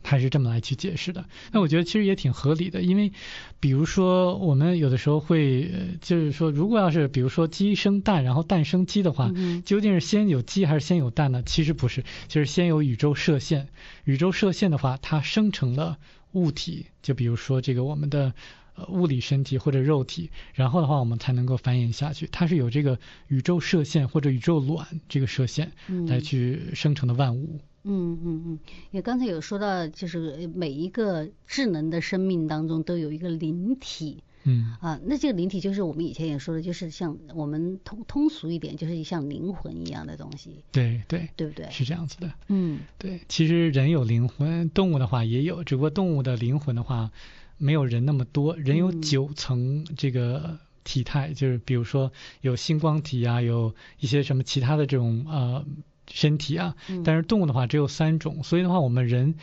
[0.03, 1.25] 他是这么来去解释的。
[1.51, 3.13] 那我觉得其实也挺合理的，因为
[3.59, 5.69] 比如说我们有的时候会
[6.01, 9.33] 就是说，如果要是比如说鸡生蛋，然后蛋生鸡的话，
[9.65, 11.43] 究竟是先有鸡还是先有蛋呢？
[11.45, 13.69] 其实不是，就是先有宇宙射线。
[14.05, 15.99] 宇宙射线的话，它生成了。
[16.33, 18.35] 物体，就比如说这个我们的
[18.77, 22.29] 呃物理身体或者肉体，然后的话我们才能够繁衍下去。
[22.31, 25.73] 它是有这个宇宙射线或者宇宙卵这个射线
[26.07, 27.61] 来去生成的万物。
[27.89, 28.59] 嗯嗯嗯，
[28.91, 34.23] 也刚才有说到，就是每一个智能的生命当中都有一个灵体。
[34.49, 40.63] 嗯啊，那这个灵体就是我们以前也说的，就是像我们通通俗一点，就是像灵魂一样的东西。
[40.71, 41.69] 对对，对不对？
[41.71, 42.33] 是这样子的。
[42.47, 47.11] 嗯，对，其实人有灵魂，动物的话也有，只不过动物的灵魂的话
[47.59, 48.57] 没有人那么多。
[48.57, 55.65] 人有九层这个体态，嗯、就是比如说有星光体啊，有一些什么其他的这种呃
[56.11, 56.75] 身体啊。
[56.89, 59.35] 嗯、但是动物的话只有三种，所以的话我们人。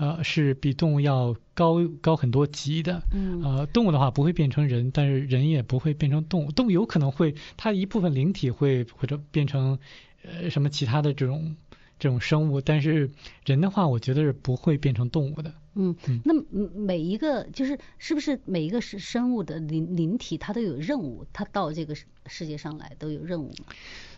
[0.00, 3.02] 呃，是比动物要高高很多级的。
[3.12, 3.42] 嗯。
[3.42, 6.52] 呃，动物的话不会变成人，但是人也不会变成动物。
[6.52, 9.76] 动物有可能会，它一部分灵体会或者变成
[10.22, 11.56] 呃什么其他的这种
[11.98, 13.10] 这种生物，但是
[13.44, 15.52] 人的话，我觉得是不会变成动物的。
[15.78, 15.96] 嗯。
[16.08, 16.34] 嗯，那
[16.78, 21.94] 每一个就是是不是每一个是生物的灵灵体，它都有任务，它到这个
[22.26, 23.50] 世界上来都有任务？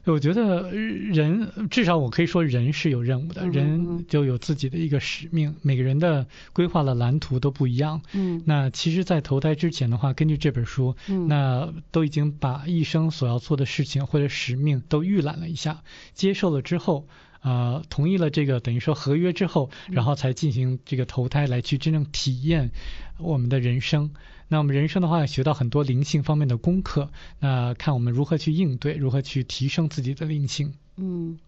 [0.06, 5.54] 我觉得人至少我可以说人是有任务的，人就有自己的一个使命。
[5.60, 8.00] 每个人的规划的蓝图都不一样。
[8.14, 15.82] 嗯，那其实，在投胎之前的话，根据这本书，嗯，那都已经把一生所要做的事情或者使命都预览了一下，
[16.14, 17.06] 接受了之后，
[17.42, 22.70] 呃，同意了这个等于说合约之后，然后才进行这个投胎来去真正体验
[23.18, 24.10] 我们的人生。
[24.48, 30.74] 那我们人生的话，学到很多灵性方面的功课，那看我们如何去应对，如何去提升自己的灵性。
[30.96, 31.38] 嗯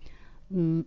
[0.48, 0.84] 嗯，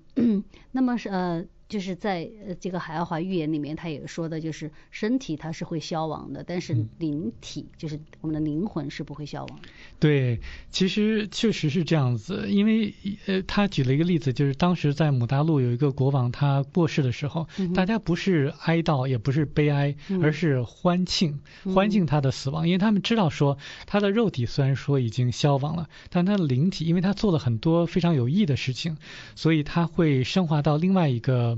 [0.72, 1.46] 那么是呃。
[1.68, 9.68] 就是在呃这个海奥华预言里面，他也说的，就是身体它是会消亡的，但是灵体就是我们的灵魂是不会消亡的。
[10.00, 12.94] 对，其实确实是这样子，因为
[13.26, 28.98] 呃他举了一个例子，就是当时在姆大陆有一个国王他过世的时候，嗯、大家不是哀悼也不是悲哀，而是欢庆，嗯、欢庆他的死亡，因为他们知道说他的肉体虽然说已经消亡了，但他的灵体因为他做了很多非常有益的事情，
[29.36, 31.55] 所以他会升华到另外一个。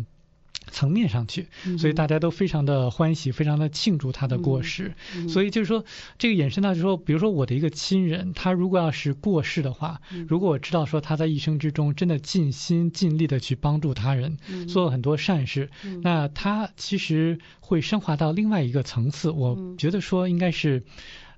[0.72, 4.94] 层面上去，所以大家都非常的欢喜，非常的庆祝他的过世。
[5.28, 5.84] 所以就是说，
[6.18, 15.70] 这个衍生到就是说，比如说我的一个亲人，他如果要是过世的话，如果我知道说他在一生之中真的尽心尽力的去帮助他人，做了很多善事，
[16.04, 19.32] 那他其实会升华到另外一个层次。
[19.32, 20.84] 我觉得说应该是，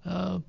[0.03, 0.41] 呃。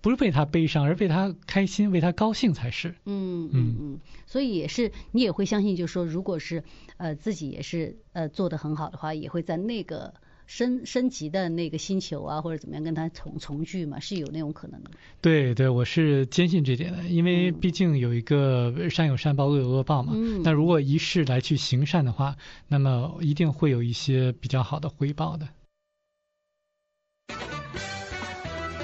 [0.00, 2.94] 不是为他悲伤，而为他开心，为他高兴才是。
[3.04, 3.87] 嗯嗯嗯，
[4.28, 6.62] 所以也是你也会相信，就是说，如果是
[6.98, 10.12] 呃自己也是呃做的很好的话，也会在那个
[10.46, 14.90] 升升级的那个星球啊，或者怎么样跟他重重聚嘛，是有那种可能的。
[15.22, 20.12] 对对，我是坚信这点的，因为毕竟有一个善有善报，恶有恶报嘛。
[20.14, 20.42] 嗯。
[20.44, 22.36] 那如果一世来去行善的话，
[22.66, 25.48] 那么一定会有一些比较好的回报的。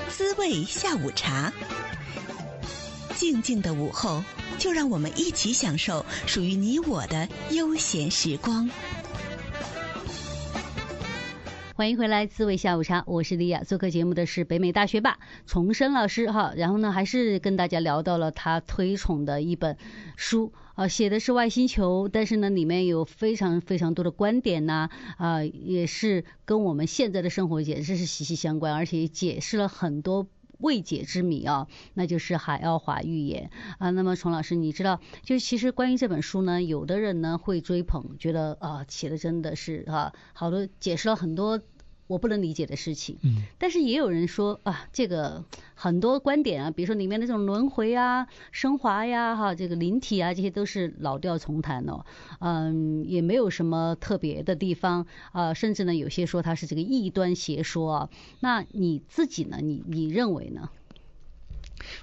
[0.09, 1.53] 滋味下午茶，
[3.17, 4.23] 静静的午后，
[4.59, 8.69] 就让我们一起享受属于你我的悠闲时光。
[11.77, 13.63] 欢迎回来，滋味下午茶，我是李雅。
[13.63, 16.55] 做客节目的是北美大学霸重生老师哈。
[16.57, 19.77] 然后呢，还是跟大家聊到了他推崇的一本
[20.17, 33.91] 书啊，写的是外星球，但是呢，里面有非常非常多的观点呐啊，也是跟我们现在的生活简直是息息相关，而且也解释了很多未解之谜啊，那就是海奥华预言啊。
[33.91, 41.61] 那么，崇老师，你知道，就其实关于这本书呢，有的人呢会追捧，觉得啊写的真的是啊，好多解释了很多。
[42.07, 52.05] 我不能理解的事情，嗯，但是也有人说啊，这个很多观点啊，比如说里面的这种轮回啊、升华呀、哈，这个灵体啊，这些都是老调重弹哦，
[52.41, 59.59] 嗯，也没有什么特别的地方啊，甚至呢，有些说它是这个异端邪说啊，那你自己呢？
[59.63, 60.69] 你你认为呢？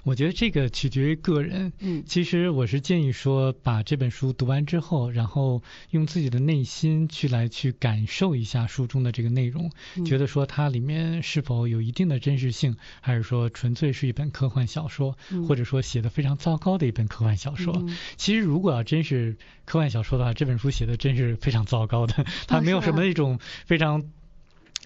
[0.04, 1.72] 我觉得这个取决于个人。
[1.78, 9.70] 嗯，其实我是建议说，把这本书读完之后，然后用自己的内心去来去感受一下书中的这个内容，
[10.04, 15.16] 觉得说它里面是否有一定的真实性，还是说纯粹是一本科幻小说，
[15.46, 17.84] 或者说写的非常糟糕的一本科幻小说。
[18.16, 24.04] 其实如果要真是科幻小说的话，这本书写的真是非常糟糕的，它没有什么那种非常。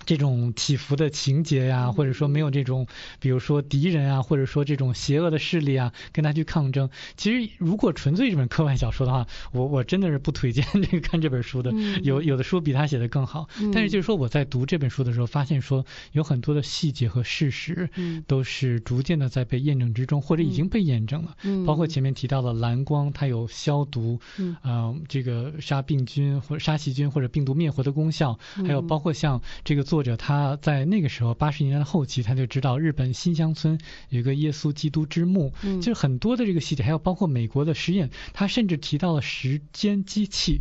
[0.06, 2.86] 这种起伏的情节呀，或者说没有这种，
[3.18, 6.88] 比如说敌人啊，或者说这种邪恶的势力啊，跟他去抗争。
[7.16, 11.72] 其实如果纯粹这本科幻小说的话，我我真的是不推荐这个看这本书的。
[12.04, 17.90] 有有的书比他写的更好，但是就是说我在读这本书的时候，发现说有很多的细节和事实，
[18.28, 21.34] 都是逐渐的在被验证之中，或者已经被验证了。
[21.66, 29.95] 包括前面提到的蓝光，它有消毒，嗯，这个杀病菌或者杀细菌或者病毒灭活的功效，还有包括像这个做。
[29.96, 33.80] 作者他在那个时候八十年代的后期，他就知道日本新乡村
[34.10, 40.60] 有一个耶稣基督之墓，嗯，就是很多的这个细节，还有包括美国的实验，他甚至提到了时间机器，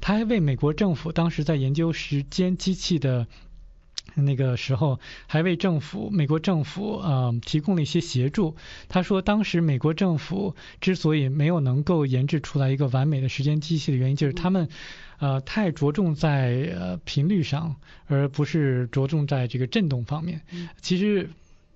[0.00, 3.26] 他还为美国政府当时在研究时间机器的
[4.14, 8.56] 那个时候，还为政府美国政府呃提供了一些协助。
[8.88, 14.68] 他说，当时美国政府之所以没有能够研制出来一个完美的时间机器的原因，就是他们。
[15.18, 20.40] 呃，太着重在呃频率上，而不是着重在这个振动方面。
[20.80, 21.30] 其实。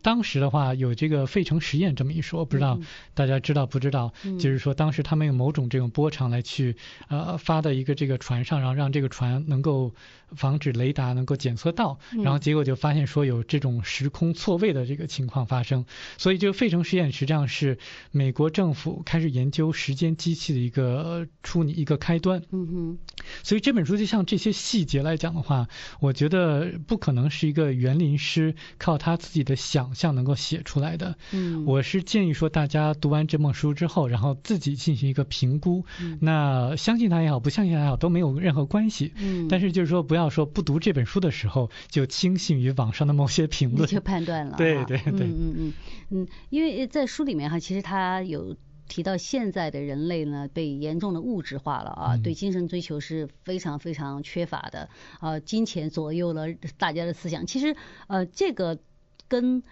[0.06, 2.78] 当时的话有这个费城实验这么一说，不知道
[3.12, 4.12] 大家知道不知道？
[4.22, 6.76] 嗯、就是说当时他们用某种这种波长来去
[7.08, 9.92] 呃发到一个这个船上，然后让这个船能够
[10.36, 15.84] 防止雷达能够检测到，然后结果就发现说有这种时空错位的这个情况发生。
[16.18, 17.76] 所以这个费城实验实际上是
[18.12, 22.40] 美国政府开始研究时间机器的一个初拟一个开端。
[22.52, 22.98] 嗯哼。
[23.42, 25.66] 所以这本书就像这些细节来讲的话，
[25.98, 29.95] 我觉得不可能是一个园林师靠他自己的想。
[29.96, 45.72] 像能够写出来的，嗯，我是建议说大家读完这本书之后，然后自己进行一个评估，嗯，那相信他也好，不相信他也好，都没有任何关系，嗯，但是就是说不要说不读这本书的时候就轻信于网上的某些评论，就判断了， 对对对，嗯嗯嗯。
[46.10, 48.56] 嗯，因为在书里面哈，其实他有
[48.88, 54.88] 提到现在的人类呢被严重的物质化了啊，嗯，对精神追求是非常非常缺乏的。
[55.18, 56.46] 啊，金钱左右了
[56.78, 57.74] 大家的思想，其实
[58.06, 58.78] 呃这个
[59.26, 59.64] 跟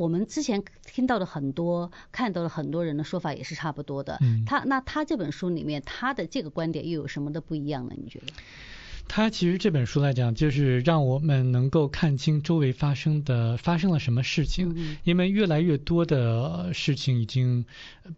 [0.00, 4.16] 我们之前听到的很多、看到的很多人的说法也是差不多的。
[4.22, 7.92] 嗯，他那他这本书里面他的这个观点又有什么的不一样呢？
[8.02, 8.32] 你觉得？
[9.12, 17.66] 他其实这本书来讲，就是让我们能够看清周围发生的发生了什么事情，嗯、因为越来越多的事情已经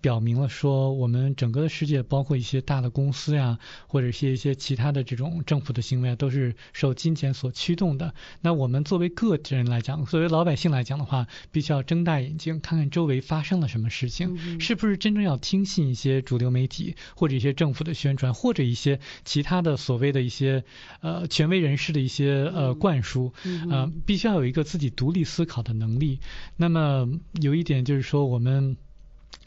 [0.03, 8.13] 表明了说，我们整个的世界，包括一些大的公司呀，或者一些一些其他的这种政府的行为啊，都是受金钱所驱动的。
[8.43, 20.63] 那我们作为个人来讲，作为老百姓来讲的话，必须要睁大眼睛看看周围发生了什么事情，嗯、是不是真正要听信一些主流媒体或者一些政府的宣传，或者一些其他的所谓的一些。
[21.01, 23.33] 呃，权威人士的一些呃灌输，
[23.71, 26.21] 呃，必须要有一个自己独立思考的能力。
[26.57, 27.09] 那么
[27.41, 28.77] 有一点就是说，我们。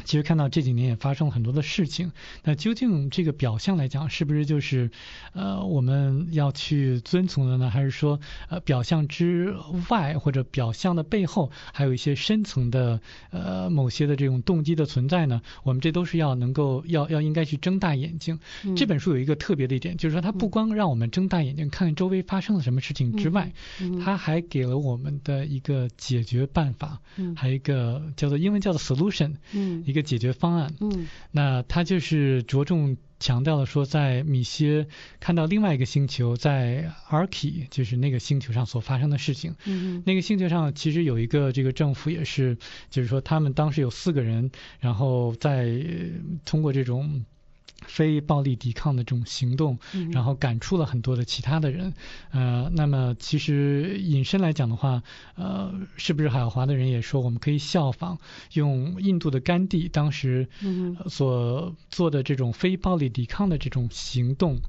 [0.03, 2.11] 其实看到这几年也发生了很多的事情，
[2.43, 4.91] 那究竟这个表象来讲，是不是就是
[5.33, 7.69] 呃我们要去遵从的呢？
[7.69, 8.19] 还是说
[8.49, 9.55] 呃表象之
[9.89, 12.99] 外或者表象的背后还有一些深层的
[13.31, 15.41] 呃某些的这种动机的存在呢？
[15.63, 18.39] 我们这都是要能够要要应该去睁大眼睛。
[18.63, 29.35] 嗯、这本书有一个特别的一点，就是说它不光让我们睁大眼睛看看周围发生了什么事情之外，嗯嗯、它还给了我们的一个解决办法，嗯、还有一个叫做英文叫做 solution。
[29.53, 34.87] 嗯一个解决方案，嗯，那他就是着重强调了说，在米歇
[35.19, 42.57] 看到另外一个星球，在 Arki 就是那个星球上所发生的事情，嗯，那个星球上其实有一个这个政府也是，
[42.89, 45.81] 就是说他们当时有四个人，然后在
[46.43, 47.23] 通过这种。
[47.85, 49.77] 非暴力抵抗的这种行动，
[50.11, 51.93] 然后感出了很多的其他的人，
[52.31, 55.03] 呃，那么其实引申来讲的话，
[55.35, 58.17] 呃，是不是海奥华的人也说，我们可以效仿
[58.53, 60.47] 用印度的甘地当时
[61.07, 64.59] 所做的这种非暴力抵抗的这种行动。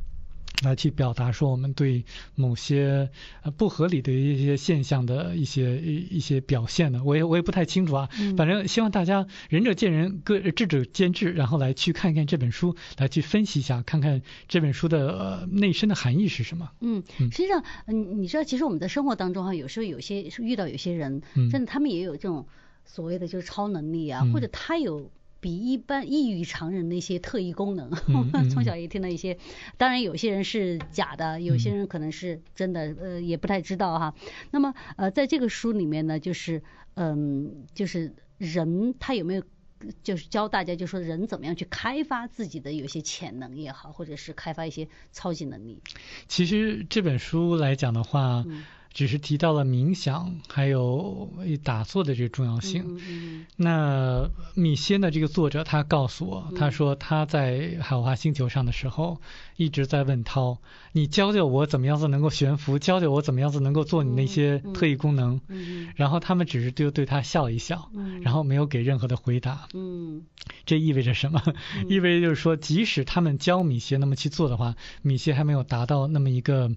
[0.62, 2.04] 来去表达说我们对
[2.34, 3.10] 某些
[3.42, 8.08] 呃不合理的一些现象的一些一一些表现呢，我也我也不太清楚啊。
[8.36, 16.70] 反正希望大家仁者见仁，各智者见智，然后来去看一看这本书，来去分析一下，看看这本书的呃内深的含义是什么。
[16.80, 22.46] 嗯，实际上，嗯，你知道，其实我们在生活当中哈，有时候有些遇到有些人，真的他们也有这种
[22.84, 25.10] 所谓的就是超能力啊，或者他有。
[25.40, 27.90] 比一般异于常人的一些特异功能，
[28.50, 29.38] 从小也听到一些，
[29.76, 34.14] 当然有些人是假的，有些人可能是真的，呃，也不太知道哈。
[34.50, 36.62] 那么，呃，在这个书里面呢，就是，
[36.94, 39.42] 嗯，就是人他有没有，
[40.02, 45.80] 就是教大家，就说人怎么样去开发自己的有些潜能也好，或者是开发一些超级能力。
[46.28, 48.44] 其实这本书来讲的话。
[48.46, 48.64] 嗯
[48.96, 51.28] 只是提到了冥想还有
[51.62, 53.44] 打坐的这个重要性。
[53.54, 55.10] 那米歇呢？
[55.10, 59.20] 这个作者他告诉我，他说他在海华星球上的时候
[59.56, 60.56] 一直在问涛
[60.92, 62.78] ：“你教教我怎么样子能够悬浮？
[62.78, 65.42] 教教我怎么样子能够做你那些特异功能？”
[65.94, 67.90] 然后他们只是就对他笑一笑，
[68.22, 69.68] 然后没有给任何的回答。
[69.74, 70.22] 嗯
[70.64, 71.42] 这意味着什么？
[71.88, 76.70] 意味着就是说，即使他们教米歇那么去做的话，米歇还没有达到那么一个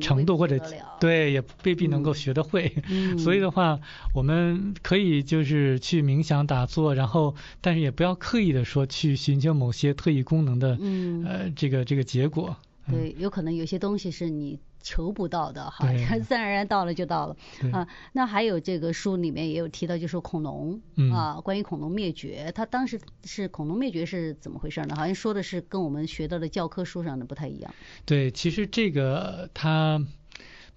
[0.00, 0.60] 程度，或者
[1.00, 1.42] 对也。
[1.64, 3.80] 未必能够学得会，嗯、 所以的话，
[4.14, 12.56] 我们可以就是去冥想打坐，然后但是也不要刻意的说去寻求某些特异功能的，嗯、呃，这个这个结果。
[12.90, 15.88] 对，有可能有些东西是你求不到的哈，
[16.28, 17.88] 自然而然到了就到了对啊。
[18.12, 24.94] 那还有这个书里面也有提到，就是恐龙、嗯、啊，关于恐龙灭绝，它当时是恐龙灭绝是怎么回事呢？
[24.96, 27.74] 好像说的是跟我们学到的教科书上的不太一样。
[28.04, 30.04] 对，其实这个他。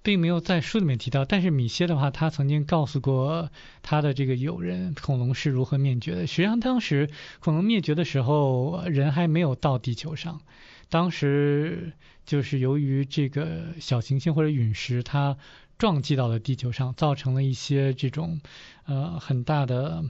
[0.07, 3.51] 并没有在书里面提到，但是米歇的话，他曾经告诉过
[3.81, 6.25] 他的这个友人，恐龙是如何灭绝的。
[6.25, 7.09] 实际上，当时
[7.41, 10.39] 恐龙灭绝的时候，人还没有到地球上。
[10.87, 11.91] 当时
[12.25, 15.35] 就是由于这个小行星或者陨石，它
[15.77, 18.39] 撞击到了地球上，造成了一些这种
[18.85, 20.05] 呃很大的。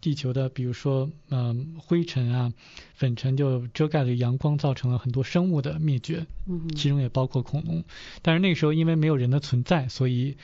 [0.00, 2.52] 地球的，比如说，嗯，灰尘啊、
[2.94, 7.84] 粉尘就遮盖了阳光，造成了很多生物的灭绝，嗯，其中也包括恐龙。
[8.22, 10.36] 但是那个时候因为没有人的存在，所以，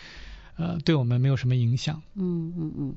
[0.57, 2.03] 呃，对我们没有什么影响。
[2.15, 2.97] 嗯嗯嗯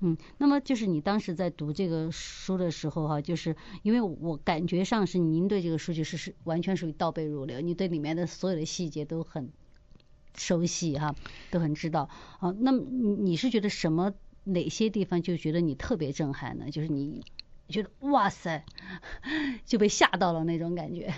[0.00, 0.16] 嗯。
[0.38, 9.50] 那么就是你当时在读这个书的时候哈、啊，就是因为我感觉上是您对这个书就是是完全属于倒背如流，你对里面的所有的细节都很
[10.36, 11.16] 熟悉哈、啊，
[11.52, 12.08] 都很知道。
[12.40, 14.12] 啊，那么你是觉得什么？
[14.44, 16.70] 哪些地方就觉得你特别震撼呢？
[16.70, 17.22] 就是你
[17.68, 18.64] 觉得哇塞，
[19.64, 21.12] 就被吓到了那种感觉。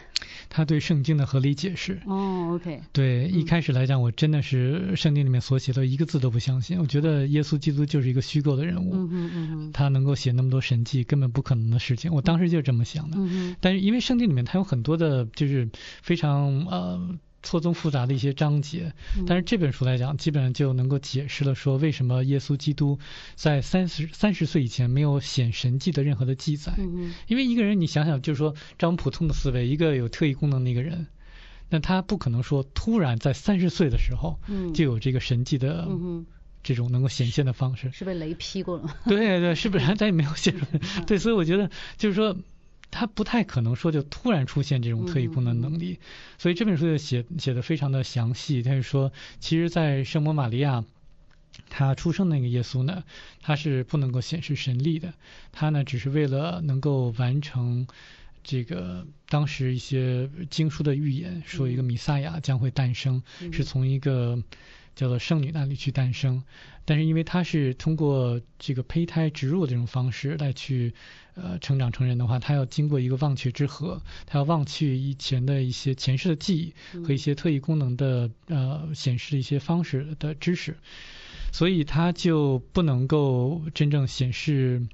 [0.51, 2.03] 他对圣经的合理解释。
[2.07, 2.83] 哦，OK。
[2.93, 6.79] 对，一开始来讲，我真的是圣经里面所写的一个字都不相信。
[6.79, 8.93] 我觉得耶稣基督就是一个虚构的人物。
[8.95, 9.73] 嗯嗯嗯。
[9.73, 12.13] 他能够写那么多神迹，根本不可能的事情。
[12.13, 13.17] 我当时就是这么想的。
[13.17, 13.57] 嗯嗯。
[13.61, 15.71] 但是因为圣经里面它有很多的，就是
[16.03, 17.19] 非常呃。
[17.43, 18.93] 错综复杂的一些章节，
[19.27, 22.99] 但是这本书来讲，基本上就能够解释了说，为什么耶稣基督
[23.35, 26.73] 在三十三十岁以前没有显神迹的任何的记载。
[27.27, 31.07] 因为一个人，你想想，就是说，这样普通的思维，一个有特异功能的一个人，
[31.69, 34.39] 那他不可能说突然在三十岁的时候，
[34.73, 35.89] 就有这个神迹的
[36.63, 37.91] 这种能够显现的方式。
[37.93, 38.95] 是被雷劈过了吗？
[39.07, 39.95] 对对，是不是？
[39.97, 41.05] 他也没有写出来。
[41.05, 42.37] 对，所以我觉得就是说，
[42.93, 45.99] 他不太可能说就突然出现这种特异功能能力。
[46.39, 48.63] 所以这本书就写写的非常的详细。
[48.63, 50.85] 他就说，其实，在圣母玛利亚。
[51.69, 53.05] 他出生那个耶稣呢，
[53.43, 55.13] 他是不能够显示神力的，
[55.53, 57.87] 他呢只是为了能够完成
[58.43, 63.23] 这个当时一些经书的预言，说一个弥赛亚将会诞生，
[63.53, 64.43] 是从一个
[64.95, 66.43] 叫做圣女那里去诞生，
[66.85, 70.95] 但是因为他是通过这个胚胎植入这种方式来去
[71.35, 76.75] 呃成长成人的话，他要经过一个忘却之河，他要忘去以前的一些前世的记忆
[77.05, 80.77] 和一些特异功能的呃显示的一些方式的知识。
[81.53, 84.87] 所以他就不能够真正显示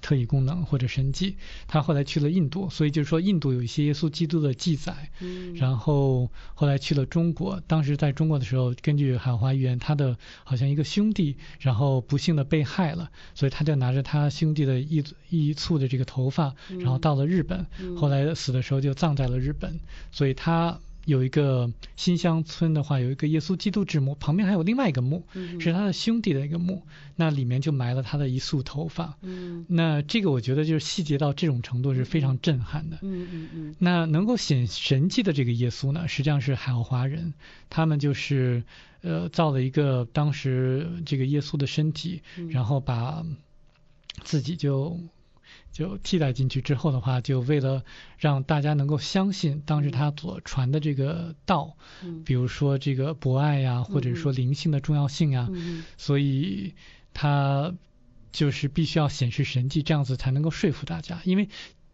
[0.00, 1.36] 特异功能或者神迹。
[1.68, 5.10] 他后来去了印度，所以就是说印度有一些耶稣基督的记载。
[5.20, 5.54] 嗯。
[5.54, 17.66] 然后后来去了中国，当时在中国的时候，根据海华预言，他的好像一个兄弟，然后不幸的被害了，所以他就拿着他兄弟的一一簇的这个头发，然后到了日本。
[17.96, 19.78] 后来死的时候就葬在了日本，
[20.10, 20.78] 所以他。
[21.10, 26.82] 有一个新乡村的话，有一个耶稣基督之墓，旁边还有另外一个墓，嗯、是他的兄弟的一个墓，
[27.16, 29.18] 那里面就埋了他的一束头发。
[29.22, 32.98] 嗯，那这个我觉得就是细节到这种程度是非常震撼的。
[33.02, 33.74] 嗯嗯嗯。
[33.78, 37.34] 那能够显神迹的这个耶稣呢，实际上是海奥华人，
[37.68, 38.62] 他们就是
[39.02, 43.26] 呃造了一个当时这个耶稣的身体，嗯、然后把
[44.22, 44.98] 自己就。
[45.72, 47.84] 就替代进去之后的话，就为了
[48.18, 56.74] 让大家能够相信当时他所传的这个道，嗯、比如说这个博爱呀，或者说灵性的重要性啊，嗯、所以
[57.14, 57.72] 他
[58.32, 61.20] 就是必须要显示神迹，这样子才能够说服大家。
[61.24, 61.48] 因为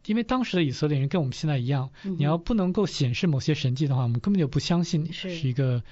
[0.07, 5.83] 因为当时的以色列人跟我们现在一样，嗯、你要不能够显示某些神迹的话，我们根本就不相信你是一个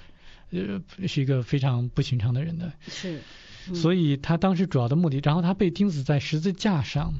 [0.51, 2.73] 是呃是一个非常不寻常的人的。
[2.87, 3.21] 是，
[3.69, 7.13] 嗯、所以他当时主要的目的，然后他被钉死在十字架上。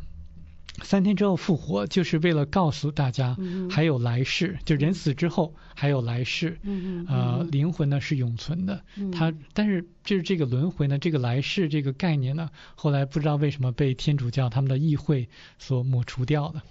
[0.84, 3.38] 三天之后复活，就是为了告诉大家
[3.72, 6.60] 还有来世，就人死之后还有来世。
[7.08, 8.84] 呃，灵魂呢是永存的。
[9.12, 16.64] 他但是就是这个轮回呢，这个来世这个概念呢，后来不知道为什么被天主教他们的议会所抹除掉了。